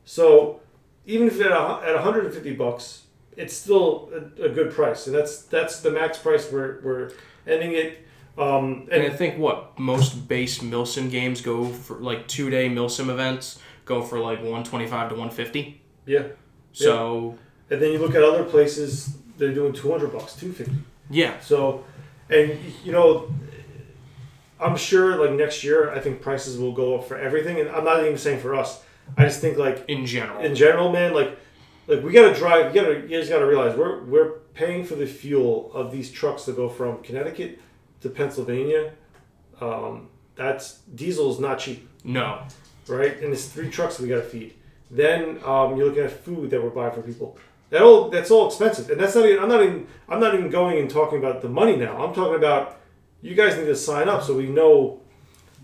[0.06, 0.62] So
[1.06, 3.04] even if at a, at 150 bucks,
[3.36, 7.12] it's still a, a good price, and that's that's the max price we're we're
[7.48, 8.06] ending it.
[8.38, 13.10] Um, and I think what most base Milsim games go for like two day Milsim
[13.10, 15.82] events go for like 125 to 150.
[16.06, 16.24] yeah,
[16.72, 17.38] So
[17.70, 20.84] and then you look at other places, they're doing 200 bucks, 250.
[21.10, 21.84] yeah, So,
[22.30, 23.34] and you know,
[24.60, 27.84] I'm sure like next year, I think prices will go up for everything, and I'm
[27.84, 28.82] not even saying for us.
[29.18, 30.40] I just think like in general.
[30.44, 31.38] in general, man, like
[31.88, 32.74] like we gotta drive.
[32.74, 36.46] You gotta you guys gotta realize we're we're paying for the fuel of these trucks
[36.46, 37.60] to go from Connecticut
[38.02, 38.94] to Pennsylvania.
[39.60, 42.44] Um, that's diesel is not cheap, no.
[42.88, 43.22] right?
[43.22, 44.54] And it's three trucks we gotta feed.
[44.90, 47.38] Then um, you're looking at food that we're buying for people.
[47.74, 49.26] That all that's all expensive, and that's not.
[49.26, 49.88] Even, I'm not even.
[50.08, 51.98] I'm not even going and talking about the money now.
[52.06, 52.80] I'm talking about
[53.24, 55.02] you guys need to sign up so we know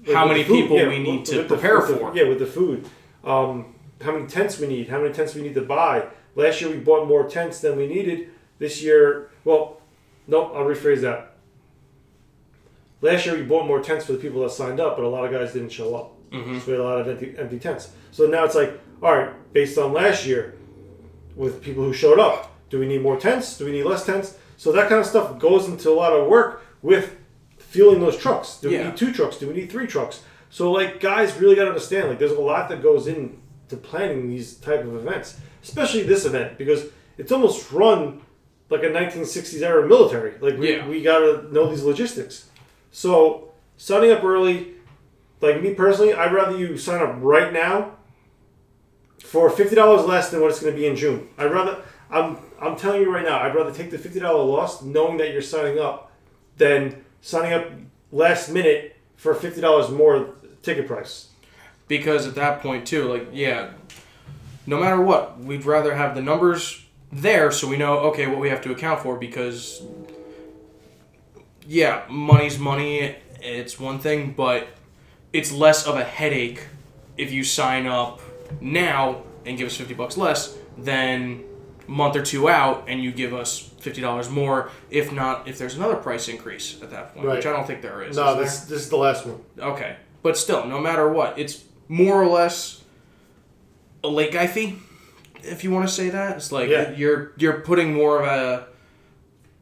[0.07, 2.15] like, How many food- people yeah, we need with- to with prepare with the- for.
[2.15, 2.87] yeah, with the food.
[3.23, 4.87] Um, how many tents we need?
[4.89, 6.07] How many tents we need to buy?
[6.35, 8.29] Last year we bought more tents than we needed.
[8.57, 9.79] This year, well,
[10.27, 11.33] no, I'll rephrase that.
[13.01, 15.25] Last year we bought more tents for the people that signed up, but a lot
[15.25, 16.13] of guys didn't show up.
[16.31, 16.57] Mm-hmm.
[16.57, 17.91] So we had a lot of empty, empty tents.
[18.11, 20.55] So now it's like, all right, based on last year,
[21.39, 23.57] with people who showed up, do we need more tents?
[23.57, 24.37] Do we need less tents?
[24.57, 27.15] So that kind of stuff goes into a lot of work with
[27.57, 28.57] fueling those trucks.
[28.61, 29.37] Do we need two trucks?
[29.37, 30.21] Do we need three trucks?
[30.49, 34.27] So like guys really got to understand like there's a lot that goes into planning
[34.29, 36.85] these type of events, especially this event because
[37.17, 38.21] it's almost run
[38.69, 40.33] like a 1960s era military.
[40.41, 40.87] Like we, Yeah.
[40.87, 42.49] we got to know these logistics.
[42.91, 44.73] So signing up early,
[45.39, 47.95] like me personally, I'd rather you sign up right now
[49.23, 51.27] for fifty dollars less than what it's going to be in June.
[51.37, 54.81] I'd rather I'm I'm telling you right now, I'd rather take the fifty dollar loss
[54.81, 56.11] knowing that you're signing up
[56.57, 57.69] than signing up
[58.11, 60.29] last minute for fifty dollars more
[60.61, 61.27] ticket price.
[61.87, 63.71] because at that point too like yeah
[64.67, 68.49] no matter what we'd rather have the numbers there so we know okay what we
[68.49, 69.81] have to account for because
[71.65, 74.67] yeah money's money it's one thing but
[75.33, 76.67] it's less of a headache
[77.17, 78.19] if you sign up
[78.61, 81.43] now and give us 50 bucks less than
[81.87, 85.95] month or two out and you give us $50 more if not if there's another
[85.95, 88.43] price increase at that point which i don't think there is No, is there?
[88.43, 89.39] this this is the last one.
[89.57, 92.83] Okay, but still, no matter what, it's more or less
[94.03, 94.75] a late guy fee,
[95.43, 96.37] if you want to say that.
[96.37, 96.91] It's like Yeah.
[96.91, 98.67] you're you're putting more of a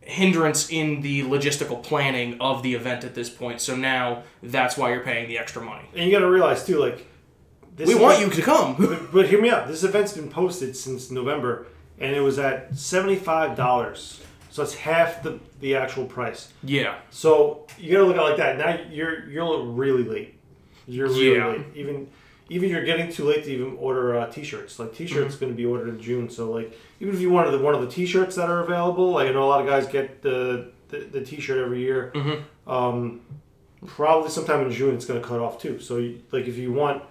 [0.02, 3.62] hindrance in the logistical planning of the event at this point.
[3.62, 5.86] So now that's why you're paying the extra money.
[5.96, 7.07] And you got to realize too, like this
[7.78, 8.76] We want you to come.
[8.80, 9.68] But, but hear me out.
[9.68, 11.68] This event's been posted since November,
[12.00, 14.22] and it was at seventy five dollars.
[14.50, 16.52] So it's half the the actual price.
[16.64, 18.58] yeah, So you gotta look at it like that.
[18.58, 20.34] Now you're you're really late.
[20.88, 21.48] You're really Yeah.
[21.48, 21.66] late.
[21.76, 22.08] Even
[22.50, 24.80] even you're getting too late to even order uh, t-shirts.
[24.80, 25.40] Like t-shirts Mm-hmm.
[25.44, 26.30] going to be ordered in June.
[26.30, 29.28] So like even if you wanted the, one of the t-shirts that are available, like
[29.28, 32.12] I know a lot of guys get the the, the t-shirt every year.
[32.16, 32.72] Mm-hmm.
[32.72, 33.22] Um,
[33.86, 35.80] probably sometime in June it's going to cut off too.
[35.80, 37.04] So you, like if you want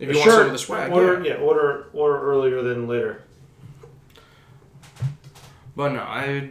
[0.00, 1.34] if you want some of the swag, order yeah.
[1.34, 3.22] yeah order order earlier than later.
[5.76, 6.50] But no, I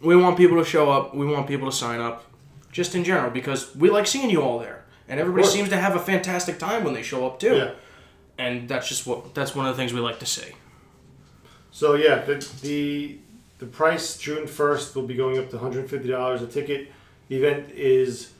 [0.00, 1.14] we want people to show up.
[1.14, 2.24] We want people to sign up,
[2.72, 5.94] just in general, because we like seeing you all there, and everybody seems to have
[5.94, 7.56] a fantastic time when they show up too.
[7.56, 7.70] Yeah.
[8.38, 10.52] And that's just what that's one of the things we like to see.
[11.70, 13.18] So yeah, the the
[13.58, 16.92] the price June first will be going up to one hundred fifty dollars a ticket.
[17.28, 18.32] The event is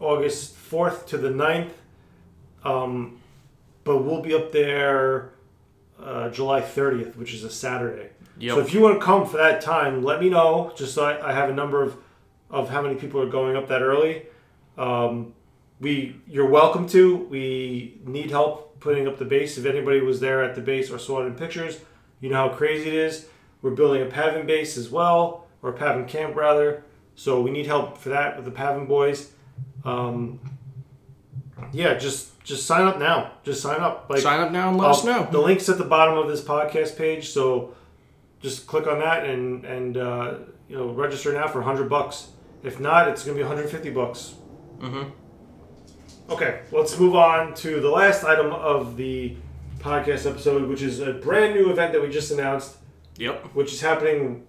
[0.00, 1.70] August fourth to the 9th.
[2.64, 3.20] Um,
[3.84, 5.32] but we'll be up there
[6.00, 8.10] uh, July thirtieth, which is a Saturday.
[8.38, 8.54] Yep.
[8.54, 10.72] So if you want to come for that time, let me know.
[10.76, 11.96] Just so I, I have a number of
[12.50, 14.26] of how many people are going up that early.
[14.76, 15.34] Um,
[15.80, 17.16] we you're welcome to.
[17.16, 19.58] We need help putting up the base.
[19.58, 21.80] If anybody was there at the base or saw it in pictures,
[22.20, 23.26] you know how crazy it is.
[23.62, 26.82] We're building a PAVN base as well, or a PAVN camp rather.
[27.14, 29.30] So we need help for that with the PAVN boys.
[29.84, 30.40] Um,
[31.72, 33.32] yeah, just just sign up now.
[33.44, 34.06] Just sign up.
[34.08, 35.28] Like Sign up now and let us uh, know.
[35.30, 37.74] The link's at the bottom of this podcast page, so
[38.40, 40.34] just click on that and and uh,
[40.68, 42.28] you know register now for hundred bucks.
[42.62, 44.34] If not, it's gonna be 150 bucks.
[44.80, 45.10] Mhm.
[46.30, 49.36] Okay, let's move on to the last item of the
[49.80, 52.76] podcast episode, which is a brand new event that we just announced,
[53.18, 53.46] Yep.
[53.54, 54.46] which is happening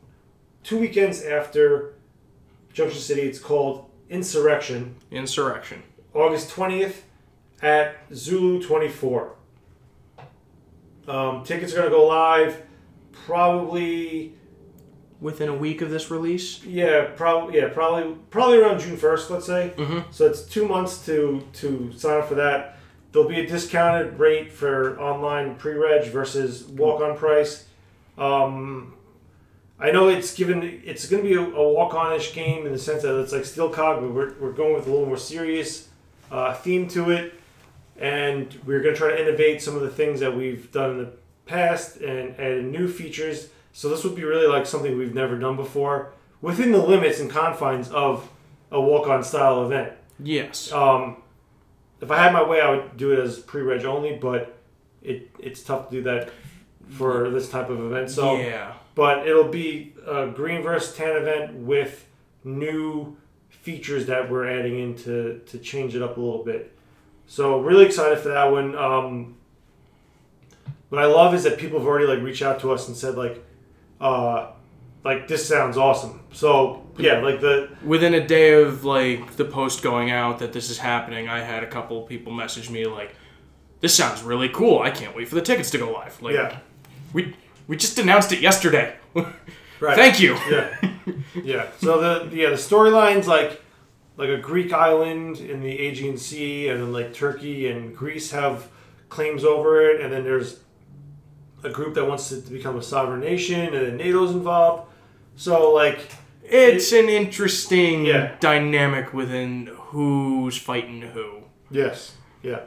[0.64, 1.96] two weekends after
[2.72, 3.22] Junction City.
[3.22, 5.82] It's called Insurrection, Insurrection.
[6.14, 7.02] August 20th
[7.64, 9.34] at Zulu 24.
[11.08, 12.62] Um, tickets are gonna go live
[13.12, 14.34] probably
[15.22, 16.62] Within a week of this release.
[16.66, 19.72] yeah probably yeah probably probably around June first let's say.
[19.78, 20.04] Mhm.
[20.12, 22.78] So it's two months to to sign up for that.
[23.14, 27.68] There'll be a discounted rate for online pre-reg versus walk-on price.
[28.18, 28.96] Um,
[29.80, 33.04] I know it's given it's going to be a, a walk-on-ish game in the sense
[33.04, 35.90] that it's like Steel Cog, but we're, we're going with a little more serious
[36.32, 37.34] uh, theme to it,
[37.98, 40.98] and we're going to try to innovate some of the things that we've done in
[41.00, 41.12] the
[41.46, 43.50] past and add new features.
[43.72, 47.30] So this would be really like something we've never done before within the limits and
[47.30, 48.30] confines of
[48.72, 49.94] a walk-on style event.
[50.20, 50.72] Yes.
[50.72, 51.18] Um,
[52.02, 54.58] if I had my way, I would do it as pre-reg only, but
[55.02, 56.30] it it's tough to do that
[56.90, 58.10] for this type of event.
[58.10, 58.74] So, yeah.
[58.94, 62.06] but it'll be a green versus tan event with
[62.44, 63.18] new
[63.50, 66.76] features that we're adding in to, to change it up a little bit.
[67.28, 68.76] So, really excited for that one.
[68.78, 69.36] Um,
[70.90, 73.16] what I love is that people have already like reached out to us and said
[73.16, 73.44] like,
[74.00, 74.52] uh,
[75.04, 76.22] like this sounds awesome.
[76.32, 80.70] So yeah, like the Within a day of like the post going out that this
[80.70, 83.16] is happening, I had a couple people message me like,
[83.80, 84.80] "This sounds really cool.
[84.80, 86.60] I can't wait for the tickets to go live." Like, yeah.
[87.12, 87.36] we
[87.68, 88.96] we just announced it yesterday.
[89.80, 89.98] Right.
[89.98, 90.38] Thank you.
[90.50, 90.78] yeah,
[91.44, 91.68] yeah.
[91.80, 93.62] So the yeah the storylines like
[94.18, 98.68] like a Greek island in the Aegean Sea, and then like Turkey and Greece have
[99.10, 100.60] claims over it, and then there's
[101.64, 104.92] a group that wants it to become a sovereign nation, and then NATO's involved.
[105.36, 106.12] So like
[106.46, 108.36] It's an interesting Yeah.
[108.40, 111.44] dynamic within who's fighting who.
[111.72, 112.60] yes, yeah.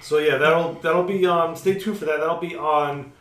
[0.00, 2.18] So yeah, that'll that'll be um stay tuned for that.
[2.20, 3.12] That'll be on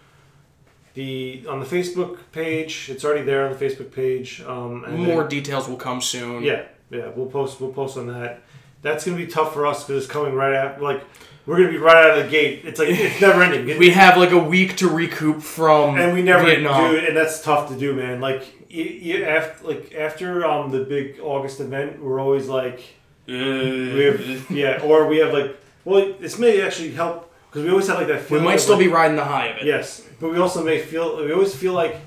[0.94, 2.90] the on the Facebook page.
[2.90, 4.42] It's already there on the Facebook page.
[4.42, 6.44] Um, and then- More details will come soon.
[6.44, 8.42] Yeah, yeah, we'll post we'll post on that.
[8.82, 10.82] That's gonna be tough for us because it's coming right after.
[10.82, 11.04] Like
[11.46, 12.62] we're gonna be right out of the gate.
[12.66, 13.78] It's like it's never ending.
[13.80, 16.92] We have like a week to recoup from and we never Vietnam.
[16.92, 18.20] do, and that's tough to do, man.
[18.22, 22.82] Like you, you after like after um the big August event, we're always like
[23.28, 27.88] we have yeah, or we have like well, this may actually help because we always
[27.88, 28.30] have like that.
[28.30, 29.66] We might of, still like- be riding the high of it.
[29.66, 31.98] Yes, but we also may feel we always feel like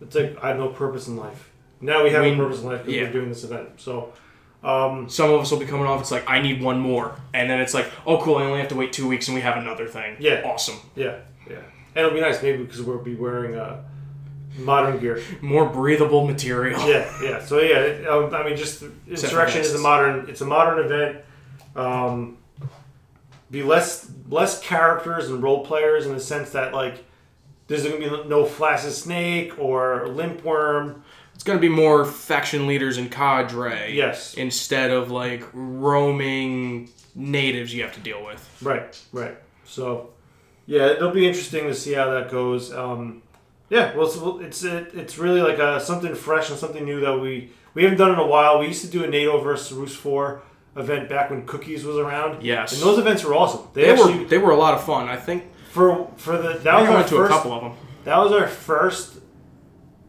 [0.00, 1.50] it's like I have no purpose in life.
[1.80, 3.02] Now we have We- a purpose in life because yeah.
[3.04, 3.68] we're doing this event.
[3.78, 4.12] So.
[4.64, 6.00] Um, Some of us will be coming off.
[6.00, 8.70] It's like I need one more, and then it's like, oh cool, I only have
[8.70, 10.16] to wait two weeks, and we have another thing.
[10.18, 10.40] Yeah.
[10.42, 10.76] awesome.
[10.96, 11.56] Yeah, yeah.
[11.94, 13.82] And it'll be nice maybe because we'll be wearing uh,
[14.56, 15.22] modern gear.
[15.42, 16.80] More breathable material.
[16.88, 17.44] Yeah, yeah.
[17.44, 20.30] So yeah, it- um, I mean, just insurrection is a modern.
[20.30, 21.18] It's a modern event.
[21.76, 22.38] Um,
[23.50, 27.04] be less less characters and role players in the sense that like
[27.66, 31.02] there's gonna be no Flaccid Snake or Limp Worm.
[31.34, 33.92] It's gonna be more faction leaders and cadre.
[33.94, 34.34] Yes.
[34.34, 38.58] Instead of like roaming natives you have to deal with.
[38.62, 39.36] Right, right.
[39.64, 40.10] So
[40.66, 42.72] yeah, it'll be interesting to see how that goes.
[42.72, 43.22] Um,
[43.70, 44.06] yeah, well,
[44.40, 47.82] it's it's it, it's really like uh something fresh and something new that we we
[47.82, 48.58] haven't done in a while.
[48.60, 50.42] We used to do a NATO versus Rus Four
[50.76, 52.42] event back when Cookies was around.
[52.42, 52.72] Yes.
[52.74, 53.62] and those events were awesome.
[53.74, 55.08] They, They actually were they were a lot of fun.
[55.08, 57.62] I think for for the that I was our went to first a couple of
[57.62, 57.72] them.
[58.04, 59.18] that was our first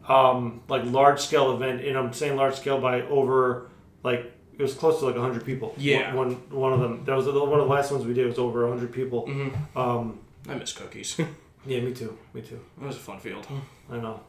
[0.08, 3.68] um like large scale event, and I'm saying large scale by over
[4.04, 5.74] like it was close to like 100 people.
[5.76, 6.14] Yeah.
[6.14, 8.68] one one of them that was one of the last ones we did was over
[8.68, 9.26] 100 people.
[9.26, 9.78] Mm-hmm.
[9.78, 11.18] Um, I miss cookies.
[11.66, 12.60] yeah, me too, me too.
[12.80, 13.44] It was a fun field.
[13.90, 14.20] I know,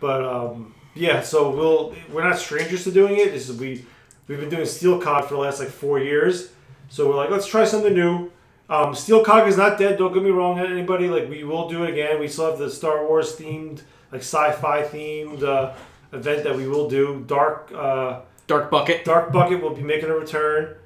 [0.00, 1.22] but um, yeah.
[1.22, 3.32] So we'll we're not strangers to doing it.
[3.32, 3.86] This is we
[4.28, 6.50] we've been doing Steel Cog for the last like four years.
[6.90, 8.30] So we're like, let's try something new.
[8.68, 9.98] Um, Steel Cog is not dead.
[9.98, 11.08] Don't get me wrong, anybody.
[11.08, 12.18] Like we will do it again.
[12.18, 15.74] We still have the Star Wars themed, like sci-fi themed uh,
[16.12, 17.24] event that we will do.
[17.26, 19.04] Dark uh, Dark Bucket.
[19.04, 20.76] Dark Bucket will be making a return,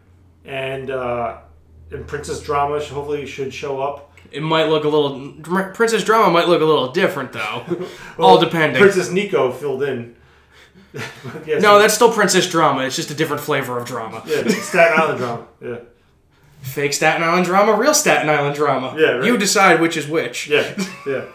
[0.44, 1.38] and uh,
[1.92, 4.04] and Princess Drama sh- hopefully should show up.
[4.32, 5.32] It might look a little
[5.72, 7.64] Princess Drama might look a little different though.
[8.18, 8.80] All depending.
[8.82, 10.16] Princess Nico filled in.
[11.46, 12.82] Yes, no, that's still Princess Drama.
[12.82, 14.22] It's just a different flavor of drama.
[14.26, 15.46] Yeah, Staten Island drama.
[15.60, 15.76] Yeah,
[16.60, 18.94] Fake Staten Island drama, real Staten Island drama.
[18.98, 19.24] Yeah, right.
[19.24, 20.48] You decide which is which.
[20.48, 20.74] yeah,
[21.06, 21.24] yeah.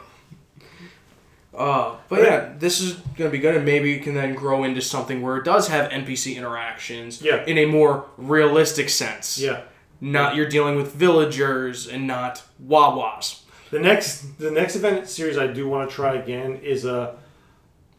[1.55, 4.81] Uh, but yeah, this is gonna be good, and maybe it can then grow into
[4.81, 7.21] something where it does have NPC interactions.
[7.21, 7.45] Yeah.
[7.45, 9.37] In a more realistic sense.
[9.37, 9.61] Yeah.
[10.01, 13.41] Not you're dealing with villagers and not Wawas.
[13.69, 17.17] The next the next event series I do want to try again is a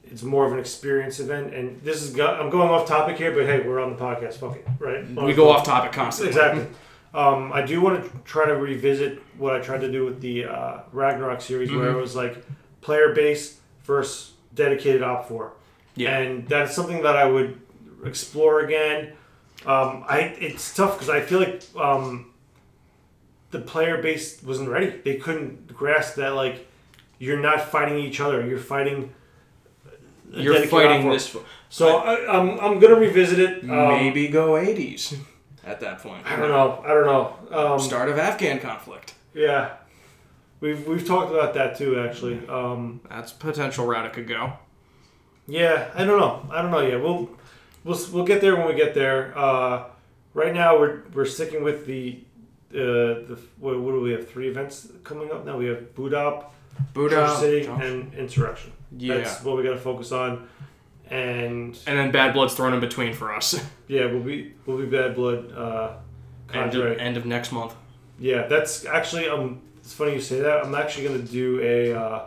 [0.03, 3.31] it's more of an experience event, and this is go- I'm going off topic here,
[3.33, 4.35] but hey, we're on the podcast.
[4.35, 5.09] Fuck it, right?
[5.09, 6.31] We go off topic constantly.
[6.31, 6.67] Exactly.
[7.15, 10.47] Um, I do want to try to revisit what I tried to do with the
[10.47, 11.99] uh, Ragnarok series, where Mm-hmm.
[11.99, 12.45] it was like
[12.81, 15.51] player base versus dedicated OPFOR.
[15.97, 16.19] Yeah.
[16.19, 17.61] and that's something that I would
[18.05, 19.13] explore again.
[19.65, 22.33] Um, I it's tough because I feel like um,
[23.53, 24.89] the player base wasn't ready.
[25.05, 26.67] They couldn't grasp that like
[27.21, 28.45] you're not fighting each other.
[28.45, 29.13] You're fighting.
[30.35, 31.37] a You're fighting this.
[31.71, 33.63] So I, I'm I'm gonna revisit it.
[33.63, 35.17] Um, maybe go 80s
[35.67, 36.27] at that point.
[36.27, 36.83] I don't know.
[36.85, 37.57] I don't know.
[37.75, 39.15] Um, Start of Afghan conflict.
[39.35, 39.75] Yeah,
[40.61, 41.99] we've we've talked about that too.
[41.99, 44.53] Actually, um, That's a potential route it could go.
[45.47, 46.47] yeah, I don't know.
[46.53, 47.01] I don't know yet.
[47.03, 47.31] We'll
[47.85, 49.37] we'll we'll get there when we get there.
[49.37, 49.85] Uh,
[50.35, 52.21] right now, we're we're sticking with the
[52.73, 54.29] uh, the what, what do we have?
[54.29, 55.57] Three events coming up now.
[55.59, 56.53] We have Bu Dop.
[56.95, 57.83] Church City, Josh.
[57.85, 58.73] and Insurrection.
[58.99, 59.19] Yeah.
[59.19, 60.49] That's what we got to focus on.
[61.11, 63.55] And And then Bad Blood's thrown in between for us.
[63.89, 65.53] yeah, we'll be we'll be Bad Blood.
[65.53, 65.97] Uh,
[66.53, 67.75] end, of, end of next month.
[68.19, 69.61] Yeah, that's actually um.
[69.79, 70.65] It's funny you say that.
[70.65, 72.27] I'm actually gonna do a uh,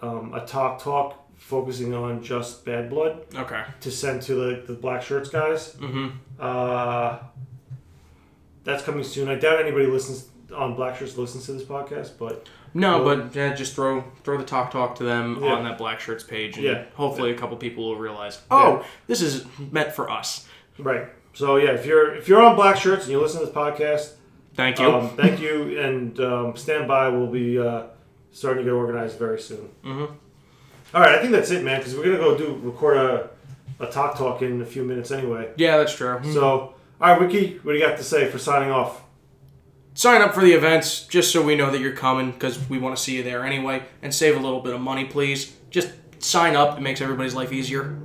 [0.00, 3.62] um, a talk talk focusing on just Bad Blood Okay.
[3.80, 5.74] to send to the the black shirts guys.
[5.74, 6.08] Mm-hmm.
[6.40, 7.18] Uh,
[8.64, 9.28] that's coming soon.
[9.28, 12.46] I doubt anybody listens on black shirts listens to this podcast, but
[12.78, 15.52] No, Well- but yeah, just throw throw the talk talk to them Yeah.
[15.54, 16.84] on that black shirts page, and Yeah.
[16.94, 20.46] hopefully a couple people will realize, oh, this is meant for us.
[20.78, 21.06] right.
[21.34, 24.12] So yeah, if you're if you're on black shirts and you listen to this podcast,
[24.54, 24.86] Thank you.
[24.86, 27.08] um, thank you and um, stand by.
[27.08, 27.82] We'll be uh,
[28.32, 29.68] starting to get organized very soon.
[29.84, 30.08] Mhm.
[30.94, 31.78] All right, I think that's it, man.
[31.80, 33.28] Because we're gonna go do record a,
[33.80, 35.50] a talk talk in a few minutes anyway.
[35.56, 36.18] yeah, that's true.
[36.32, 39.02] So, all right, Wiki, what do you got to say for signing off?
[39.98, 42.96] Sign up for the events just so we know that you're coming because we want
[42.96, 45.56] to see you there anyway, and save a little bit of money, please.
[45.70, 45.90] Just
[46.20, 47.98] sign up; it makes everybody's life easier.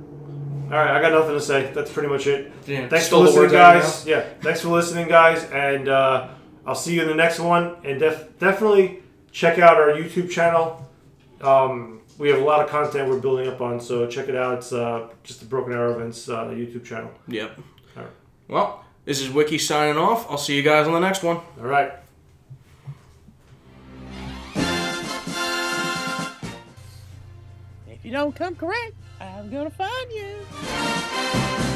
[0.64, 1.70] All right, I got nothing to say.
[1.72, 2.50] That's pretty much it.
[2.66, 4.06] Yeah, Thanks for listening, words out of your guys.
[4.08, 6.30] Yeah, thanks for listening, guys, and uh,
[6.66, 7.76] I'll see you in the next one.
[7.84, 10.84] And def- definitely check out our YouTube channel.
[11.42, 14.58] Um, we have a lot of content we're building up on, so check it out.
[14.58, 17.12] It's uh, just the Broken Arrow Events uh, YouTube channel.
[17.28, 17.56] Yep.
[17.96, 18.12] All right.
[18.48, 20.30] Well, this is Wiki signing off.
[20.30, 21.36] I'll see you guys on the next one.
[21.58, 21.92] All right.
[27.88, 31.73] If you don't come correct, I'm gonna find you.